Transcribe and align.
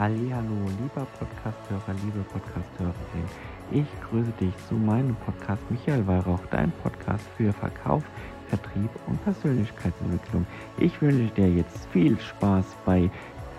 Hallo, 0.00 0.66
lieber 0.80 1.04
Podcasthörer, 1.18 1.92
liebe 2.02 2.24
Podcasthörerin. 2.32 3.28
Ich 3.70 3.86
grüße 4.00 4.32
dich 4.40 4.56
zu 4.66 4.72
meinem 4.72 5.14
Podcast 5.16 5.62
Michael 5.70 6.06
Weihrauch, 6.06 6.40
dein 6.46 6.72
Podcast 6.78 7.28
für 7.36 7.52
Verkauf, 7.52 8.02
Vertrieb 8.48 8.88
und 9.08 9.22
Persönlichkeitsentwicklung. 9.24 10.46
Ich 10.78 11.02
wünsche 11.02 11.30
dir 11.34 11.52
jetzt 11.52 11.84
viel 11.88 12.18
Spaß 12.18 12.64
bei 12.86 13.10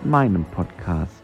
meinem 0.02 0.44
Podcast. 0.46 1.22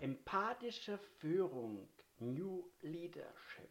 Empathische 0.00 0.98
Führung, 1.20 1.88
New 2.18 2.64
Leadership. 2.80 3.70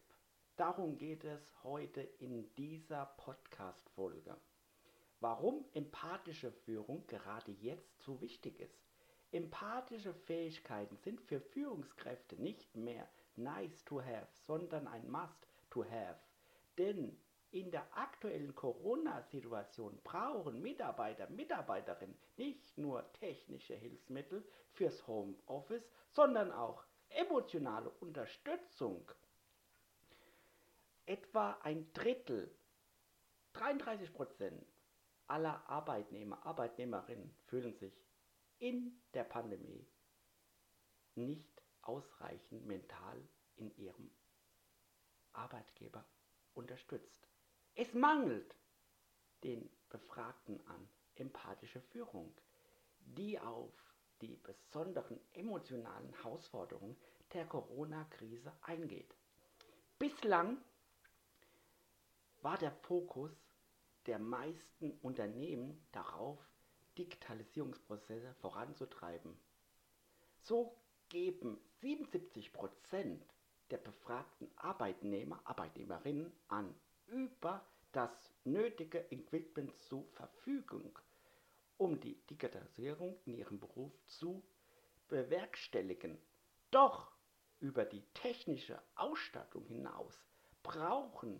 Darum 0.55 0.97
geht 0.97 1.25
es 1.25 1.41
heute 1.65 2.07
in 2.19 2.45
dieser 2.55 3.07
Podcast-Folge. 3.17 4.37
Warum 5.19 5.65
empathische 5.73 6.53
Führung 6.53 7.05
gerade 7.07 7.51
jetzt 7.51 8.01
so 8.01 8.21
wichtig 8.21 8.61
ist. 8.61 8.94
Empathische 9.35 10.13
Fähigkeiten 10.13 10.95
sind 10.95 11.19
für 11.19 11.41
Führungskräfte 11.41 12.41
nicht 12.41 12.73
mehr 12.73 13.05
nice 13.35 13.83
to 13.83 14.01
have, 14.01 14.29
sondern 14.47 14.87
ein 14.87 15.11
must 15.11 15.45
to 15.69 15.83
have. 15.83 16.17
Denn 16.77 17.19
in 17.51 17.69
der 17.69 17.85
aktuellen 17.97 18.55
Corona-Situation 18.55 19.99
brauchen 20.05 20.61
Mitarbeiter, 20.61 21.29
Mitarbeiterinnen 21.29 22.17
nicht 22.37 22.77
nur 22.77 23.11
technische 23.11 23.75
Hilfsmittel 23.75 24.41
fürs 24.71 25.05
Homeoffice, 25.05 25.91
sondern 26.11 26.53
auch 26.53 26.85
emotionale 27.09 27.89
Unterstützung. 27.99 29.11
Etwa 31.05 31.57
ein 31.61 31.91
Drittel, 31.91 32.55
33 33.51 34.13
Prozent 34.13 34.65
aller 35.27 35.61
Arbeitnehmer, 35.69 36.45
Arbeitnehmerinnen 36.45 37.35
fühlen 37.47 37.73
sich 37.73 38.04
in 38.59 39.01
der 39.13 39.23
Pandemie 39.23 39.87
nicht 41.15 41.61
ausreichend 41.81 42.65
mental 42.65 43.21
in 43.57 43.75
ihrem 43.77 44.09
Arbeitgeber 45.33 46.05
unterstützt. 46.53 47.27
Es 47.75 47.93
mangelt 47.93 48.55
den 49.43 49.69
Befragten 49.89 50.65
an 50.67 50.89
empathische 51.15 51.81
Führung, 51.81 52.33
die 52.99 53.39
auf 53.39 53.71
die 54.21 54.37
besonderen 54.37 55.19
emotionalen 55.33 56.09
Herausforderungen 56.13 56.97
der 57.33 57.45
Corona-Krise 57.45 58.51
eingeht. 58.61 59.13
Bislang 59.99 60.57
war 62.41 62.57
der 62.57 62.71
Fokus 62.71 63.31
der 64.05 64.19
meisten 64.19 64.91
Unternehmen 65.01 65.85
darauf, 65.91 66.39
Digitalisierungsprozesse 66.97 68.33
voranzutreiben. 68.35 69.37
So 70.41 70.75
geben 71.09 71.59
77% 71.81 73.19
der 73.71 73.77
befragten 73.77 74.49
Arbeitnehmer, 74.57 75.41
Arbeitnehmerinnen 75.43 76.31
an, 76.47 76.73
über 77.07 77.65
das 77.91 78.11
nötige 78.43 78.99
Equipment 79.11 79.73
zur 79.83 80.05
Verfügung, 80.13 80.97
um 81.77 81.99
die 81.99 82.15
Digitalisierung 82.27 83.17
in 83.25 83.35
ihrem 83.35 83.59
Beruf 83.59 83.91
zu 84.07 84.43
bewerkstelligen. 85.07 86.17
Doch 86.71 87.11
über 87.59 87.85
die 87.85 88.03
technische 88.13 88.81
Ausstattung 88.95 89.65
hinaus 89.65 90.13
brauchen 90.61 91.39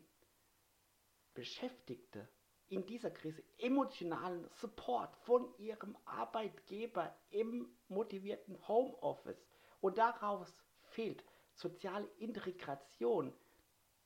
Beschäftigte 1.33 2.28
in 2.76 2.86
dieser 2.86 3.09
Krise 3.09 3.42
emotionalen 3.58 4.48
Support 4.59 5.16
von 5.20 5.48
ihrem 5.58 5.95
Arbeitgeber 6.04 7.17
im 7.30 7.73
motivierten 7.88 8.67
Homeoffice. 8.67 9.48
Und 9.80 9.98
daraus 9.98 10.54
fehlt 10.82 11.23
soziale 11.54 12.05
Integration 12.17 13.33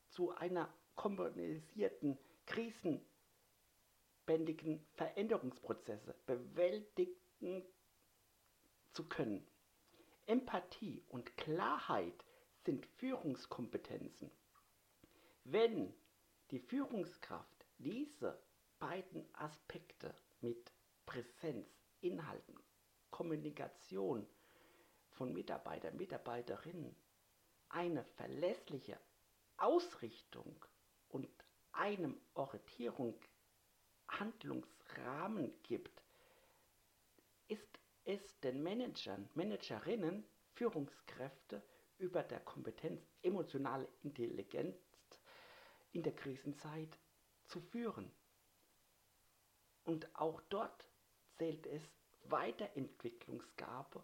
zu 0.10 0.36
einer 0.36 0.72
kommunisierten, 0.96 2.20
krisenbändigen 2.46 4.86
Veränderungsprozesse 4.94 6.14
bewältigen 6.28 7.66
zu 8.94 9.10
können. 9.10 9.48
Empathie 10.28 11.04
und 11.10 11.36
Klarheit 11.38 12.24
sind 12.66 12.86
Führungskompetenzen. 12.86 14.30
Wenn 15.44 15.92
die 16.52 16.60
Führungskraft 16.60 17.66
diese 17.80 18.40
beiden 18.80 19.28
Aspekte 19.36 20.16
mit 20.42 20.72
Präsenz, 21.06 21.68
Inhalten, 22.02 22.56
Kommunikation 23.12 24.26
von 25.10 25.34
Mitarbeitern, 25.34 25.98
Mitarbeiterinnen 25.98 26.96
eine 27.70 28.04
verlässliche 28.04 29.00
Ausrichtung 29.58 30.66
und 31.10 31.30
einem 31.72 32.20
Orientierung, 32.34 33.20
Handlungsrahmen 34.08 35.54
gibt, 35.64 36.02
ist 37.48 37.80
es 38.06 38.40
den 38.40 38.64
Managern, 38.64 39.30
Managerinnen, 39.36 40.26
Führungskräfte 40.54 41.62
über 42.00 42.24
der 42.24 42.40
Kompetenz 42.40 43.02
emotionale 43.22 43.88
Intelligenz 44.02 44.76
in 45.92 46.02
der 46.02 46.16
Krisenzeit 46.16 46.98
zu 47.46 47.62
führen. 47.62 48.12
Und 49.90 50.08
auch 50.14 50.40
dort 50.50 50.86
zählt 51.38 51.66
es 51.66 51.82
Weiterentwicklungsgabe 52.26 54.04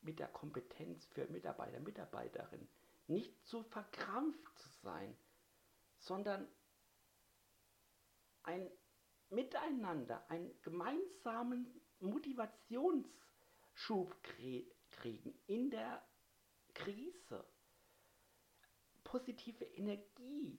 mit 0.00 0.18
der 0.18 0.26
Kompetenz 0.26 1.06
für 1.12 1.28
Mitarbeiter, 1.28 1.78
Mitarbeiterinnen. 1.78 2.66
Nicht 3.06 3.32
zu 3.46 3.62
verkrampft 3.62 4.58
zu 4.58 4.68
sein, 4.82 5.16
sondern 5.98 6.48
ein 8.42 8.68
Miteinander, 9.30 10.28
einen 10.28 10.60
gemeinsamen 10.62 11.80
Motivationsschub 12.00 14.16
kriegen 14.90 15.38
in 15.46 15.70
der 15.70 16.04
Krise. 16.74 17.44
Positive 19.04 19.64
Energie 19.66 20.58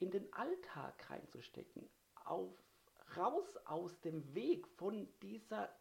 in 0.00 0.10
den 0.10 0.32
Alltag 0.32 1.10
reinzustecken, 1.10 1.88
auf, 2.30 2.54
raus 3.16 3.56
aus 3.66 4.00
dem 4.00 4.34
Weg 4.34 4.66
von 4.76 5.08
dieser 5.20 5.74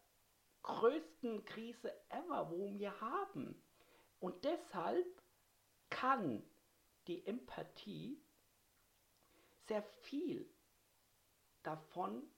größten 0.63 1.45
Krise 1.45 1.93
ever, 2.09 2.51
wo 2.51 2.73
wir 2.77 2.99
haben. 2.99 3.61
Und 4.19 4.43
deshalb 4.43 5.23
kann 5.89 6.43
die 7.07 7.25
Empathie 7.25 8.21
sehr 9.67 9.83
viel 10.01 10.49
davon 11.63 12.29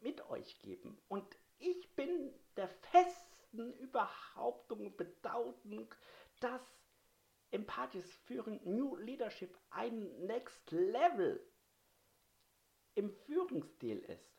mit 0.00 0.20
euch 0.28 0.58
geben. 0.60 0.98
Und 1.08 1.36
ich 1.58 1.94
bin 1.94 2.32
der 2.56 2.68
festen 2.68 3.72
Überhauptung 3.74 4.86
und 4.86 4.96
Bedautung, 4.96 5.94
dass 6.40 6.62
empathisches 7.50 8.14
Führen, 8.26 8.60
New 8.64 8.96
Leadership 8.96 9.56
ein 9.70 10.26
Next 10.26 10.70
Level 10.70 11.42
im 12.96 13.10
Führungsstil 13.10 14.00
ist. 14.00 14.34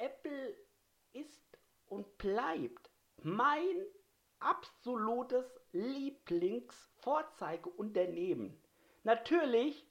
Apple 0.00 0.56
ist 1.12 1.56
und 1.86 2.18
bleibt 2.18 2.90
mein 3.22 3.86
absolutes 4.40 5.46
Lieblingsvorzeigeunternehmen. 5.72 8.60
Natürlich 9.04 9.86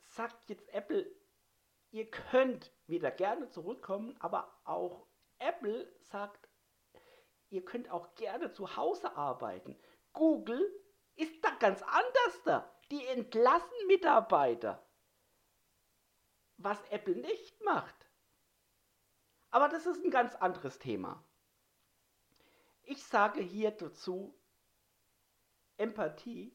sagt 0.00 0.50
jetzt 0.50 0.68
Apple, 0.72 1.08
ihr 1.90 2.10
könnt 2.10 2.72
wieder 2.86 3.10
gerne 3.10 3.48
zurückkommen, 3.50 4.16
aber 4.18 4.58
auch 4.64 5.06
Apple 5.38 5.92
sagt, 6.00 6.48
ihr 7.50 7.62
könnt 7.64 7.90
auch 7.90 8.14
gerne 8.14 8.52
zu 8.52 8.76
Hause 8.76 9.16
arbeiten. 9.16 9.78
Google 10.12 10.72
ist 11.14 11.44
da 11.44 11.50
ganz 11.58 11.82
anders 11.82 12.42
da. 12.44 12.72
Die 12.90 13.04
entlassen 13.06 13.86
Mitarbeiter. 13.86 14.85
Was 16.58 16.82
Apple 16.90 17.16
nicht 17.16 17.60
macht. 17.62 18.10
Aber 19.50 19.68
das 19.68 19.86
ist 19.86 20.04
ein 20.04 20.10
ganz 20.10 20.34
anderes 20.34 20.78
Thema. 20.78 21.22
Ich 22.82 23.02
sage 23.02 23.40
hier 23.40 23.70
dazu, 23.70 24.34
Empathie 25.76 26.54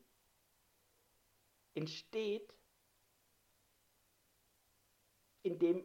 entsteht, 1.73 2.53
indem 5.43 5.83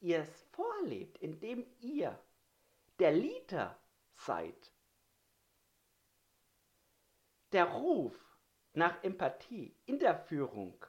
ihr 0.00 0.20
es 0.20 0.42
vorlebt, 0.52 1.18
indem 1.18 1.66
ihr 1.80 2.18
der 2.98 3.12
Leader 3.12 3.78
seid 4.14 4.72
der 7.52 7.64
Ruf 7.64 8.14
nach 8.72 9.02
Empathie 9.02 9.74
in 9.86 9.98
der 9.98 10.14
Führung 10.14 10.84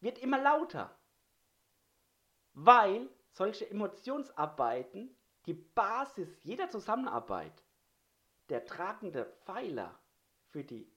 wird 0.00 0.18
immer 0.18 0.40
lauter, 0.40 0.96
weil 2.52 3.08
solche 3.30 3.68
Emotionsarbeiten 3.70 5.16
die 5.46 5.54
Basis 5.54 6.28
jeder 6.42 6.68
Zusammenarbeit, 6.68 7.64
der 8.48 8.64
tragende 8.64 9.26
Pfeiler 9.44 9.98
für 10.48 10.64
die 10.64 10.90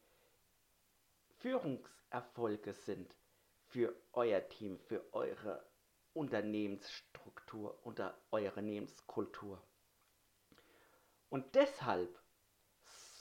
Führungserfolge 1.40 2.74
sind, 2.74 3.16
für 3.68 3.96
euer 4.14 4.48
Team, 4.50 4.80
für 4.80 5.14
eure 5.14 5.66
Unternehmensstruktur 6.14 7.80
oder 7.86 8.18
eure 8.32 8.50
Unternehmenskultur. 8.50 9.62
Und 11.30 11.56
deshalb 11.56 12.20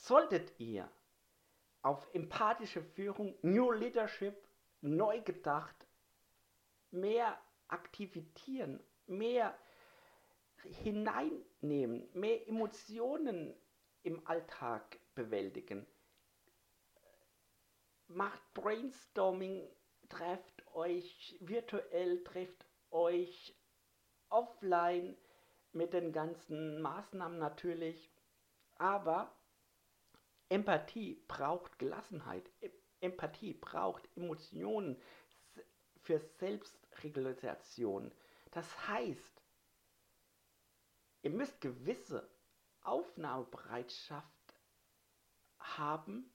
solltet 0.01 0.59
ihr 0.59 0.91
auf 1.81 2.13
empathische 2.13 2.83
Führung, 2.83 3.37
New 3.41 3.71
Leadership, 3.71 4.35
neu 4.81 5.21
gedacht, 5.21 5.87
mehr 6.91 7.39
aktivieren, 7.67 8.83
mehr 9.07 9.57
hineinnehmen, 10.63 12.07
mehr 12.13 12.47
Emotionen 12.47 13.55
im 14.03 14.25
Alltag 14.27 14.99
bewältigen. 15.15 15.85
Macht 18.07 18.41
Brainstorming, 18.53 19.67
trefft 20.09 20.67
euch 20.73 21.37
virtuell, 21.39 22.23
trefft 22.23 22.65
euch 22.89 23.55
offline 24.29 25.15
mit 25.71 25.93
den 25.93 26.11
ganzen 26.11 26.81
Maßnahmen 26.81 27.39
natürlich. 27.39 28.11
Aber 28.77 29.33
Empathie 30.49 31.23
braucht 31.27 31.79
Gelassenheit. 31.79 32.49
Empathie 33.01 33.53
braucht 33.53 34.07
Emotionen 34.15 35.01
für 36.01 36.19
Selbstregulation. 36.39 38.11
Das 38.51 38.87
heißt, 38.87 39.41
ihr 41.23 41.31
müsst 41.31 41.59
gewisse 41.61 42.29
Aufnahmebereitschaft 42.83 44.27
haben 45.59 46.31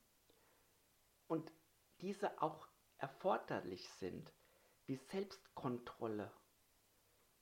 und 1.28 1.50
diese 2.00 2.40
auch 2.40 2.69
erforderlich 2.98 3.88
sind, 3.98 4.32
wie 4.86 4.96
Selbstkontrolle 4.96 6.30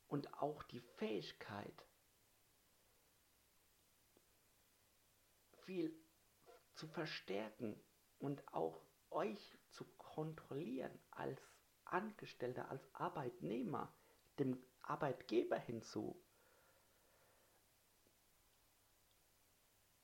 und 0.09 0.33
auch 0.35 0.63
die 0.65 0.81
Fähigkeit, 0.81 1.87
viel 5.65 5.95
zu 6.75 6.87
verstärken 6.89 7.79
und 8.19 8.47
auch 8.53 8.81
euch 9.15 9.57
zu 9.71 9.85
kontrollieren 9.97 10.99
als 11.11 11.41
Angestellter, 11.85 12.71
als 12.71 12.83
Arbeitnehmer, 12.95 13.93
dem 14.39 14.63
Arbeitgeber 14.83 15.59
hinzu. 15.59 16.21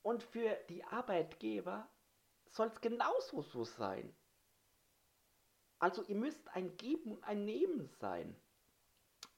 Und 0.01 0.23
für 0.23 0.55
die 0.69 0.83
Arbeitgeber 0.83 1.87
soll 2.49 2.67
es 2.67 2.81
genauso 2.81 3.41
so 3.41 3.63
sein. 3.63 4.15
Also 5.79 6.03
ihr 6.03 6.15
müsst 6.15 6.47
ein 6.49 6.75
Geben 6.77 7.13
und 7.13 7.23
ein 7.23 7.45
Nehmen 7.45 7.87
sein. 7.99 8.35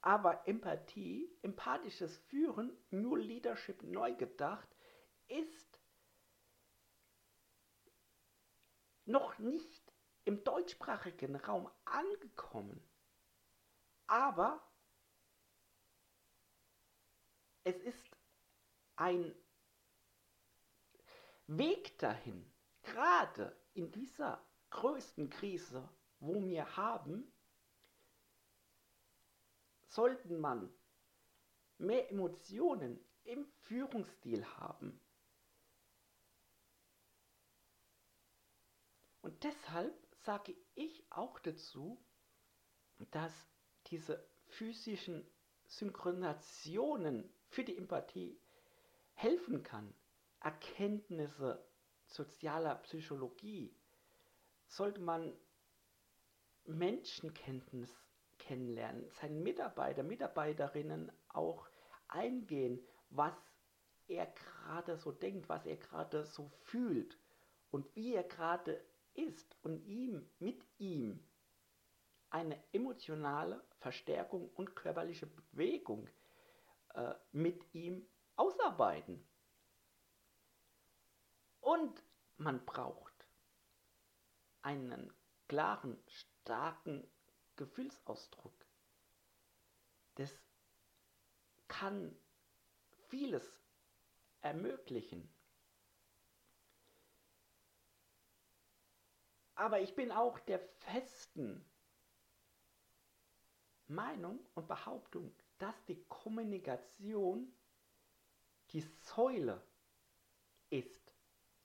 Aber 0.00 0.46
Empathie, 0.46 1.30
empathisches 1.42 2.18
Führen, 2.28 2.76
New 2.90 3.16
Leadership 3.16 3.82
neu 3.82 4.14
gedacht, 4.14 4.68
ist 5.28 5.73
noch 9.06 9.38
nicht 9.38 9.92
im 10.24 10.42
deutschsprachigen 10.44 11.36
Raum 11.36 11.70
angekommen. 11.84 12.82
Aber 14.06 14.62
es 17.64 17.76
ist 17.76 18.16
ein 18.96 19.34
Weg 21.46 21.98
dahin, 21.98 22.50
gerade 22.82 23.54
in 23.74 23.90
dieser 23.90 24.42
größten 24.70 25.28
Krise, 25.30 25.86
wo 26.20 26.42
wir 26.42 26.76
haben, 26.76 27.30
sollten 29.88 30.40
man 30.40 30.72
mehr 31.78 32.10
Emotionen 32.10 32.98
im 33.24 33.46
Führungsstil 33.62 34.44
haben. 34.58 35.00
Und 39.24 39.42
deshalb 39.42 39.94
sage 40.26 40.54
ich 40.74 41.02
auch 41.08 41.38
dazu, 41.38 41.98
dass 43.10 43.32
diese 43.86 44.22
physischen 44.48 45.26
Synchronisationen 45.64 47.32
für 47.48 47.64
die 47.64 47.78
Empathie 47.78 48.38
helfen 49.14 49.62
kann. 49.62 49.94
Erkenntnisse 50.40 51.66
sozialer 52.04 52.74
Psychologie 52.82 53.74
sollte 54.66 55.00
man 55.00 55.34
Menschenkenntnis 56.66 57.90
kennenlernen, 58.36 59.08
seinen 59.08 59.42
Mitarbeiter, 59.42 60.02
Mitarbeiterinnen 60.02 61.10
auch 61.28 61.66
eingehen, 62.08 62.78
was 63.08 63.32
er 64.06 64.26
gerade 64.26 64.98
so 64.98 65.12
denkt, 65.12 65.48
was 65.48 65.64
er 65.64 65.78
gerade 65.78 66.26
so 66.26 66.50
fühlt 66.64 67.18
und 67.70 67.86
wie 67.96 68.12
er 68.12 68.24
gerade 68.24 68.84
ist 69.14 69.56
und 69.62 69.84
ihm, 69.86 70.28
mit 70.38 70.62
ihm 70.78 71.24
eine 72.30 72.62
emotionale 72.72 73.64
Verstärkung 73.78 74.50
und 74.54 74.74
körperliche 74.74 75.26
Bewegung 75.26 76.08
äh, 76.94 77.14
mit 77.32 77.62
ihm 77.74 78.06
ausarbeiten. 78.36 79.24
Und 81.60 82.02
man 82.36 82.64
braucht 82.64 83.26
einen 84.62 85.12
klaren, 85.48 85.96
starken 86.06 87.06
Gefühlsausdruck. 87.56 88.66
Das 90.16 90.30
kann 91.68 92.16
vieles 93.08 93.62
ermöglichen. 94.40 95.33
Aber 99.54 99.80
ich 99.80 99.94
bin 99.94 100.10
auch 100.10 100.38
der 100.40 100.58
festen 100.58 101.64
Meinung 103.86 104.40
und 104.54 104.66
Behauptung, 104.66 105.34
dass 105.58 105.84
die 105.84 106.02
Kommunikation 106.04 107.52
die 108.70 108.80
Säule 108.80 109.62
ist 110.70 111.12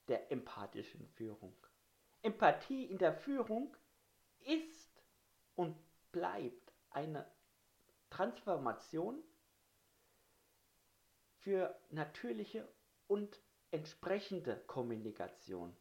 der 0.07 0.31
empathischen 0.31 1.07
Führung. 1.07 1.55
Empathie 2.21 2.85
in 2.85 2.97
der 2.97 3.13
Führung 3.13 3.75
ist 4.41 5.03
und 5.55 5.75
bleibt 6.11 6.73
eine 6.91 7.25
Transformation 8.09 9.23
für 11.37 11.79
natürliche 11.89 12.67
und 13.07 13.39
entsprechende 13.71 14.57
Kommunikation. 14.67 15.75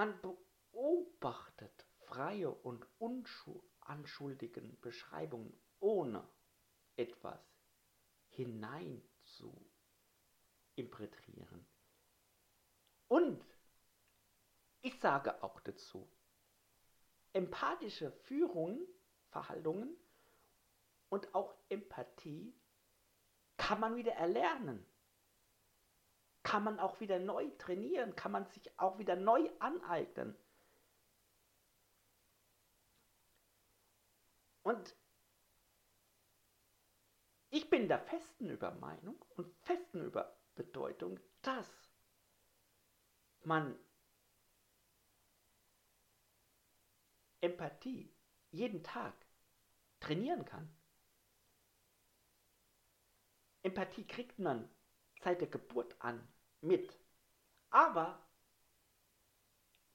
Man 0.00 0.18
beobachtet 0.22 1.86
freie 2.06 2.50
und 2.50 2.86
unanschuldigen 2.98 4.80
Beschreibungen 4.80 5.52
ohne 5.78 6.26
etwas 6.96 7.38
hinein 8.30 9.06
zu 9.24 9.54
interpretieren. 10.74 11.66
Und 13.08 13.44
ich 14.80 14.98
sage 15.00 15.42
auch 15.42 15.60
dazu, 15.60 16.10
empathische 17.34 18.10
Führung, 18.10 18.80
Verhaltungen 19.28 19.94
und 21.10 21.34
auch 21.34 21.54
Empathie 21.68 22.58
kann 23.58 23.80
man 23.80 23.96
wieder 23.96 24.12
erlernen 24.12 24.82
kann 26.42 26.64
man 26.64 26.78
auch 26.80 27.00
wieder 27.00 27.18
neu 27.18 27.48
trainieren, 27.58 28.16
kann 28.16 28.32
man 28.32 28.46
sich 28.46 28.78
auch 28.78 28.98
wieder 28.98 29.16
neu 29.16 29.48
aneignen. 29.58 30.36
Und 34.62 34.96
ich 37.50 37.68
bin 37.68 37.88
der 37.88 37.98
festen 37.98 38.48
Übermeinung 38.48 39.22
und 39.36 39.52
festen 39.62 40.04
Überbedeutung, 40.04 41.18
dass 41.42 41.68
man 43.42 43.76
Empathie 47.40 48.14
jeden 48.50 48.82
Tag 48.82 49.14
trainieren 49.98 50.44
kann. 50.44 50.72
Empathie 53.62 54.06
kriegt 54.06 54.38
man 54.38 54.68
seit 55.20 55.40
der 55.40 55.48
Geburt 55.48 55.94
an 56.00 56.26
mit. 56.60 56.98
Aber 57.70 58.20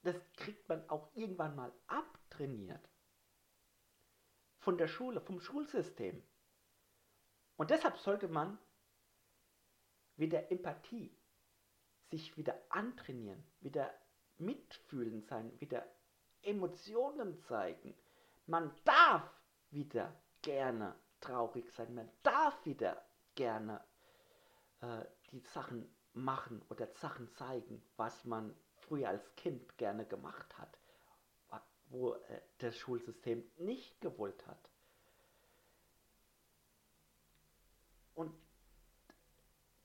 das 0.03 0.15
kriegt 0.33 0.69
man 0.69 0.87
auch 0.89 1.09
irgendwann 1.15 1.55
mal 1.55 1.71
abtrainiert. 1.87 2.89
von 4.65 4.79
der 4.79 4.87
Schule, 4.87 5.21
vom 5.21 5.39
Schulsystem. 5.39 6.23
Und 7.55 7.69
deshalb 7.69 7.97
sollte 7.99 8.27
man 8.27 8.57
wieder 10.17 10.51
Empathie 10.51 11.15
sich 12.09 12.35
wieder 12.35 12.59
antrainieren, 12.69 13.43
wieder 13.59 13.93
mitfühlen 14.37 15.21
sein, 15.21 15.51
wieder 15.61 15.85
Emotionen 16.41 17.39
zeigen. 17.43 17.95
Man 18.47 18.73
darf 18.85 19.29
wieder 19.69 20.19
gerne 20.41 20.95
traurig 21.21 21.71
sein, 21.73 21.93
man 21.93 22.09
darf 22.23 22.65
wieder 22.65 23.05
gerne 23.35 23.83
äh, 24.81 25.05
die 25.31 25.39
Sachen 25.39 25.89
machen 26.13 26.61
oder 26.69 26.87
Sachen 26.95 27.31
zeigen, 27.33 27.83
was 27.97 28.25
man 28.25 28.55
früher 28.77 29.09
als 29.09 29.35
Kind 29.35 29.77
gerne 29.77 30.05
gemacht 30.05 30.57
hat, 30.57 30.77
wo 31.89 32.13
äh, 32.13 32.41
das 32.59 32.77
Schulsystem 32.77 33.43
nicht 33.57 33.99
gewollt 34.01 34.45
hat. 34.47 34.69
Und 38.13 38.33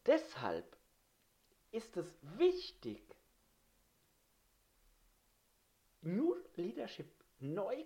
deshalb 0.07 0.77
ist 1.73 1.97
es 1.97 2.17
wichtig, 2.23 3.03
New 6.03 6.35
Leadership 6.57 7.13
neu 7.41 7.85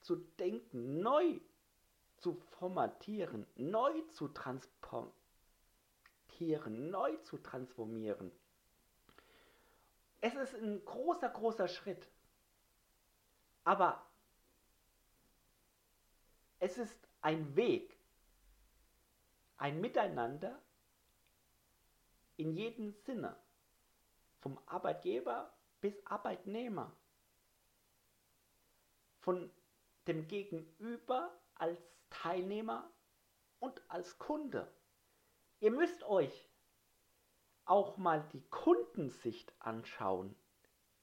zu 0.00 0.16
denken, 0.16 1.00
neu 1.00 1.40
zu 2.16 2.34
formatieren, 2.58 3.46
neu 3.56 4.00
zu 4.12 4.28
transportieren, 6.34 6.90
neu 6.90 7.16
zu 7.18 7.38
transformieren. 7.38 8.30
Es 10.20 10.34
ist 10.34 10.54
ein 10.54 10.84
großer, 10.84 11.28
großer 11.28 11.68
Schritt. 11.68 12.08
Aber 13.64 14.04
es 16.58 16.78
ist 16.78 17.08
ein 17.20 17.56
Weg, 17.56 17.96
ein 19.56 19.80
Miteinander 19.80 20.60
in 22.36 22.52
jedem 22.52 22.92
Sinne, 22.92 23.36
vom 24.40 24.58
Arbeitgeber 24.66 25.52
bis 25.80 25.94
Arbeitnehmer, 26.06 26.94
von 29.20 29.50
dem 30.06 30.26
Gegenüber 30.26 31.32
als 31.54 31.80
Teilnehmer 32.10 32.90
und 33.60 33.80
als 33.88 34.18
Kunde. 34.18 34.70
Ihr 35.64 35.70
müsst 35.70 36.02
euch 36.02 36.46
auch 37.64 37.96
mal 37.96 38.22
die 38.34 38.42
Kundensicht 38.50 39.50
anschauen 39.60 40.36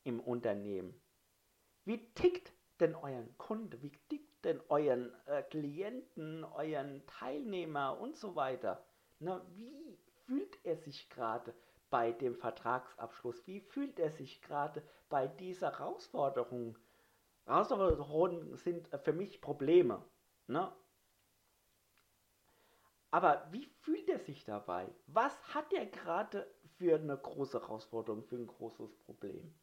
im 0.03 0.19
Unternehmen. 0.19 1.01
Wie 1.83 2.13
tickt 2.13 2.53
denn 2.79 2.93
euren 2.93 3.35
Kunde? 3.39 3.81
Wie 3.81 3.89
tickt 4.07 4.45
denn 4.45 4.61
euren 4.69 5.11
äh, 5.25 5.41
Klienten, 5.41 6.43
euren 6.43 7.03
Teilnehmer 7.07 7.99
und 7.99 8.15
so 8.15 8.35
weiter? 8.35 8.85
Na, 9.17 9.43
wie 9.55 9.97
fühlt 10.27 10.63
er 10.63 10.77
sich 10.77 11.09
gerade 11.09 11.55
bei 11.89 12.11
dem 12.11 12.35
Vertragsabschluss? 12.35 13.47
Wie 13.47 13.61
fühlt 13.61 13.97
er 13.97 14.11
sich 14.11 14.43
gerade 14.43 14.83
bei 15.09 15.25
dieser 15.25 15.71
Herausforderung? 15.71 16.77
Herausforderungen 17.45 18.55
sind 18.57 18.93
äh, 18.93 18.99
für 18.99 19.13
mich 19.13 19.41
Probleme. 19.41 20.05
Ne? 20.45 20.71
Aber 23.11 23.45
wie 23.51 23.65
fühlt 23.81 24.09
er 24.09 24.19
sich 24.19 24.45
dabei? 24.45 24.87
Was 25.07 25.53
hat 25.53 25.71
er 25.73 25.85
gerade 25.85 26.49
für 26.77 26.95
eine 26.95 27.17
große 27.17 27.61
Herausforderung, 27.61 28.23
für 28.23 28.37
ein 28.37 28.47
großes 28.47 28.95
Problem? 28.99 29.53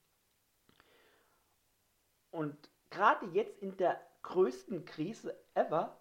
Und 2.30 2.70
gerade 2.90 3.26
jetzt 3.28 3.58
in 3.62 3.76
der 3.78 4.00
größten 4.22 4.84
Krise 4.84 5.34
ever, 5.54 5.98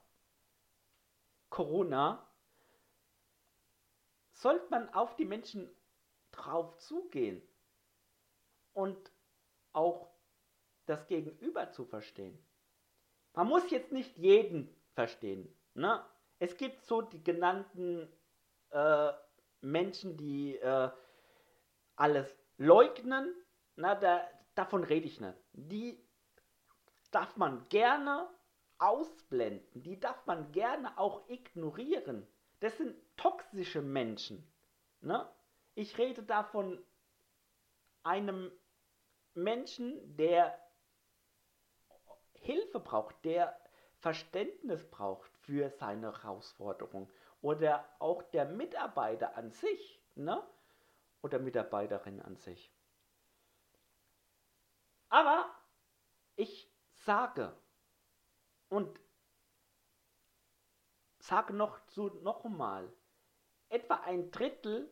Corona, 1.50 2.30
sollte 4.34 4.70
man 4.70 4.94
auf 4.94 5.16
die 5.16 5.26
Menschen 5.26 5.70
drauf 6.32 6.78
zugehen 6.78 7.42
und 8.74 9.12
auch 9.72 10.12
das 10.86 11.08
Gegenüber 11.08 11.72
zu 11.72 11.86
verstehen. 11.86 12.38
Man 13.34 13.48
muss 13.48 13.70
jetzt 13.72 13.92
nicht 13.92 14.18
jeden 14.18 14.70
verstehen. 14.94 15.48
Ne? 15.74 16.04
Es 16.40 16.58
gibt 16.58 16.86
so 16.86 17.02
die 17.02 17.24
genannten 17.24 18.12
äh, 18.70 19.12
Menschen, 19.62 20.18
die 20.18 20.58
äh, 20.58 20.90
alles 21.96 22.28
leugnen. 22.58 23.34
Na, 23.76 23.96
da, 23.96 24.28
davon 24.56 24.84
rede 24.84 25.08
ich 25.08 25.20
nicht. 25.20 25.38
Die 25.54 26.04
darf 27.12 27.36
man 27.38 27.68
gerne 27.70 28.30
ausblenden. 28.78 29.84
Die 29.84 30.00
darf 30.00 30.26
man 30.26 30.52
gerne 30.52 30.98
auch 30.98 31.28
ignorieren. 31.30 32.28
Das 32.60 32.78
sind 32.78 32.96
toxische 33.18 33.82
Menschen. 33.82 34.52
Ne? 35.02 35.28
Ich 35.76 35.98
rede 35.98 36.24
da 36.24 36.44
von 36.44 36.84
einem 38.04 38.52
Menschen, 39.34 40.16
der 40.18 40.58
Hilfe 42.34 42.80
braucht, 42.80 43.24
der 43.26 43.60
Verständnis 44.08 44.90
braucht 44.90 45.38
für 45.40 45.70
seine 45.70 46.14
Herausforderung. 46.14 47.12
Oder 47.42 47.86
auch 48.00 48.24
der 48.24 48.46
Mitarbeiter 48.46 49.36
an 49.36 49.52
sich, 49.52 50.02
ne? 50.16 50.42
Oder 51.22 51.40
Mitarbeiterin 51.40 52.22
an 52.22 52.38
sich. 52.38 52.72
Aber 55.10 55.54
ich 56.38 56.72
sage 56.94 57.54
und 58.70 58.98
sage 61.20 61.54
noch 61.54 61.86
zu 61.88 62.08
noch 62.22 62.46
einmal, 62.46 62.90
etwa 63.68 63.96
ein 63.96 64.32
Drittel, 64.32 64.90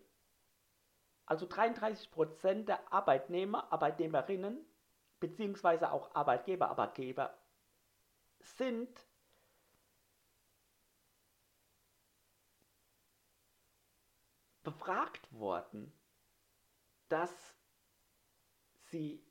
also 1.25 1.45
33 1.45 2.11
Prozent 2.11 2.67
der 2.67 2.91
Arbeitnehmer, 2.91 3.71
Arbeitnehmerinnen, 3.71 4.57
beziehungsweise 5.21 5.93
auch 5.93 6.13
Arbeitgeber, 6.13 6.67
Arbeitgeber 6.67 7.33
sind 8.39 9.04
befragt 14.65 15.31
worden, 15.31 15.93
dass 17.07 17.55
sie 18.89 19.23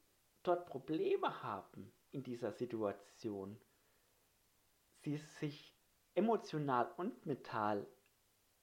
dort 0.43 0.67
Probleme 0.67 1.43
haben 1.43 1.93
in 2.13 2.23
dieser 2.23 2.53
Situation, 2.53 3.61
sie 5.03 5.17
sich 5.17 5.75
emotional 6.15 6.91
und 6.97 7.27
mental 7.27 7.87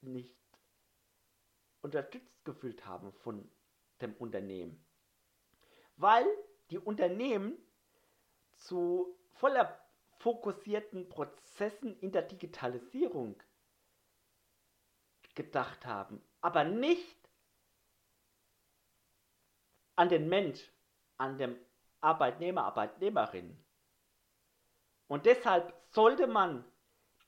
nicht 0.00 0.34
unterstützt 1.82 2.44
gefühlt 2.44 2.86
haben 2.86 3.12
von 3.12 3.48
dem 4.00 4.14
Unternehmen. 4.14 4.84
Weil 5.96 6.26
die 6.70 6.78
Unternehmen 6.78 7.56
zu 8.56 9.14
voller 9.34 9.78
fokussierten 10.18 11.08
Prozessen 11.08 11.98
in 12.00 12.12
der 12.12 12.22
Digitalisierung 12.22 13.40
gedacht 15.34 15.84
haben, 15.84 16.22
aber 16.42 16.64
nicht 16.64 17.16
an 19.96 20.08
den 20.08 20.28
Mensch, 20.28 20.70
an 21.16 21.38
dem 21.38 21.56
Arbeitnehmer, 22.00 22.64
Arbeitnehmerin. 22.64 23.56
Und 25.06 25.24
deshalb 25.26 25.72
sollte 25.90 26.26
man 26.26 26.64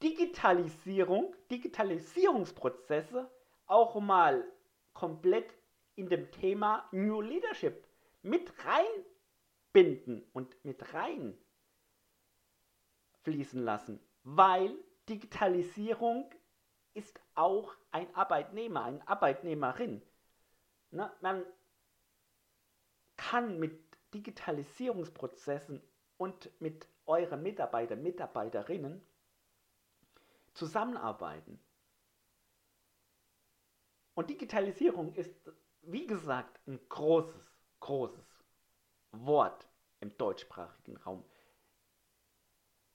Digitalisierung, 0.03 1.35
Digitalisierungsprozesse 1.51 3.31
auch 3.67 3.99
mal 4.01 4.45
komplett 4.93 5.55
in 5.95 6.09
dem 6.09 6.31
Thema 6.33 6.89
New 6.93 7.21
Leadership 7.21 7.87
mit 8.23 8.53
reinbinden 8.65 10.27
und 10.33 10.63
mit 10.65 10.93
rein 10.93 11.39
fließen 13.23 13.63
lassen, 13.63 14.01
weil 14.25 14.77
Digitalisierung 15.09 16.31
ist 16.95 17.21
auch 17.35 17.75
ein 17.91 18.13
Arbeitnehmer, 18.15 18.85
eine 18.85 19.07
Arbeitnehmerin. 19.07 20.03
Na, 20.91 21.13
man 21.21 21.45
kann 23.17 23.59
mit 23.59 23.81
Digitalisierungsprozessen 24.15 25.83
und 26.17 26.51
mit 26.61 26.89
euren 27.07 27.43
Mitarbeitern, 27.43 28.03
Mitarbeiterinnen 28.03 29.05
zusammenarbeiten. 30.55 31.61
Und 34.15 34.31
Digitalisierung 34.31 35.13
ist, 35.15 35.35
wie 35.83 36.07
gesagt, 36.07 36.61
ein 36.69 36.81
großes, 36.89 37.51
großes 37.81 38.45
Wort 39.11 39.69
im 40.01 40.17
deutschsprachigen 40.17 40.97
Raum. 40.99 41.25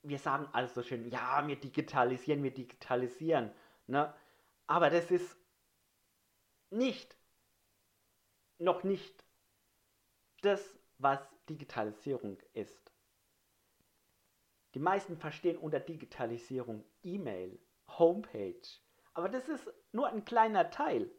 Wir 0.01 0.17
sagen 0.17 0.47
also 0.53 0.81
schön, 0.81 1.09
ja, 1.09 1.45
wir 1.45 1.57
digitalisieren, 1.57 2.41
wir 2.41 2.53
digitalisieren. 2.53 3.51
Ne? 3.89 4.13
Aber 4.67 4.91
das 4.91 5.09
ist 5.09 5.35
nicht, 6.69 7.17
noch 8.59 8.83
nicht 8.83 9.25
das, 10.41 10.79
was 10.99 11.19
Digitalisierung 11.49 12.37
ist. 12.53 12.93
Die 14.75 14.79
meisten 14.79 15.17
verstehen 15.17 15.57
unter 15.57 15.79
Digitalisierung 15.79 16.85
E-Mail, 17.01 17.59
Homepage. 17.87 18.61
Aber 19.15 19.27
das 19.27 19.49
ist 19.49 19.67
nur 19.91 20.07
ein 20.07 20.23
kleiner 20.23 20.69
Teil. 20.69 21.09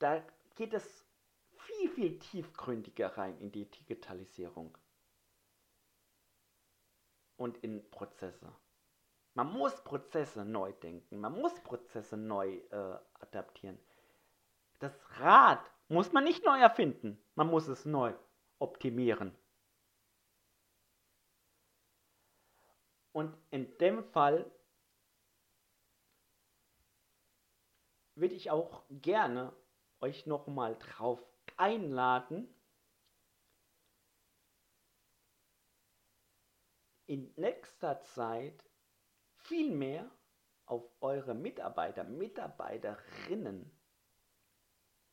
Da 0.00 0.22
geht 0.56 0.74
es 0.74 1.06
viel, 1.56 1.88
viel 1.88 2.18
tiefgründiger 2.18 3.16
rein 3.16 3.38
in 3.38 3.50
die 3.50 3.70
Digitalisierung 3.70 4.76
und 7.38 7.56
in 7.64 7.90
Prozesse. 7.90 8.54
Man 9.34 9.52
muss 9.52 9.82
Prozesse 9.82 10.44
neu 10.44 10.72
denken, 10.74 11.20
man 11.20 11.32
muss 11.32 11.58
Prozesse 11.60 12.16
neu 12.16 12.56
äh, 12.70 12.98
adaptieren. 13.20 13.78
Das 14.78 14.92
Rad 15.18 15.70
muss 15.88 16.12
man 16.12 16.24
nicht 16.24 16.44
neu 16.44 16.58
erfinden, 16.58 17.20
man 17.34 17.48
muss 17.48 17.66
es 17.66 17.84
neu 17.84 18.14
optimieren. 18.60 19.36
Und 23.12 23.36
in 23.50 23.76
dem 23.78 24.04
Fall 24.04 24.50
würde 28.14 28.34
ich 28.34 28.50
auch 28.50 28.84
gerne 28.90 29.52
euch 30.00 30.26
nochmal 30.26 30.76
drauf 30.78 31.20
einladen, 31.56 32.48
in 37.06 37.32
nächster 37.36 38.00
Zeit 38.02 38.64
viel 39.44 39.74
mehr 39.74 40.10
auf 40.66 40.90
eure 41.00 41.34
Mitarbeiter, 41.34 42.04
Mitarbeiterinnen 42.04 43.70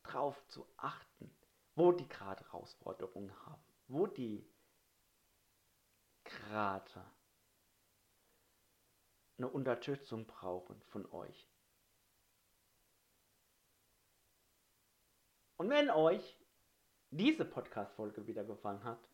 drauf 0.04 0.42
zu 0.48 0.68
achten, 0.78 1.36
wo 1.76 1.92
die 1.92 2.08
gerade 2.08 2.44
Herausforderungen 2.46 3.34
haben, 3.46 3.64
wo 3.88 4.08
die 4.08 4.50
gerade 6.24 7.06
eine 9.38 9.50
Unterstützung 9.50 10.26
brauchen 10.26 10.82
von 10.84 11.06
euch. 11.12 11.48
Und 15.58 15.70
wenn 15.70 15.90
euch 15.90 16.40
diese 17.12 17.46
Podcast-Folge 17.46 18.26
wieder 18.26 18.44
gefallen 18.44 18.84
hat, 18.84 19.08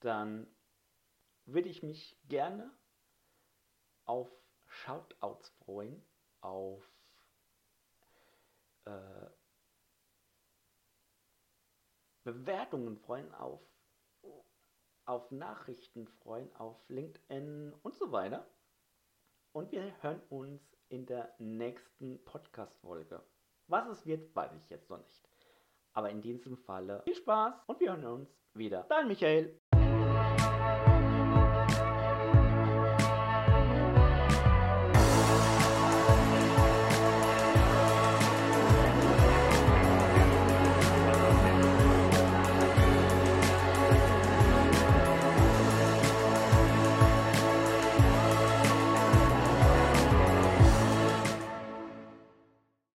dann 0.00 0.46
würde 1.44 1.68
ich 1.68 1.82
mich 1.82 2.18
gerne 2.28 2.70
auf 4.10 4.28
Shoutouts 4.66 5.50
freuen, 5.64 6.04
auf 6.40 6.82
äh, 8.84 9.30
Bewertungen 12.24 12.96
freuen, 12.98 13.32
auf, 13.36 13.60
auf 15.04 15.30
Nachrichten 15.30 16.08
freuen, 16.08 16.54
auf 16.56 16.76
LinkedIn 16.88 17.72
und 17.82 17.94
so 17.94 18.10
weiter. 18.10 18.50
Und 19.52 19.70
wir 19.70 19.94
hören 20.02 20.20
uns 20.28 20.60
in 20.88 21.06
der 21.06 21.32
nächsten 21.38 22.24
Podcast-Folge. 22.24 23.22
Was 23.68 23.86
es 23.90 24.06
wird, 24.06 24.34
weiß 24.34 24.52
ich 24.54 24.70
jetzt 24.70 24.90
noch 24.90 24.98
nicht. 24.98 25.28
Aber 25.92 26.10
in 26.10 26.20
diesem 26.20 26.56
Falle 26.56 27.02
viel 27.04 27.14
Spaß 27.14 27.62
und 27.66 27.78
wir 27.78 27.90
hören 27.92 28.04
uns 28.04 28.28
wieder. 28.54 28.86
Dein 28.88 29.06
Michael. 29.06 29.59